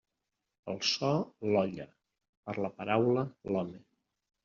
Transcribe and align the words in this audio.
Pel 0.69 0.79
so, 0.91 1.11
l'olla; 1.53 1.87
per 2.49 2.59
la 2.67 2.75
paraula, 2.81 3.29
l'home. 3.55 3.89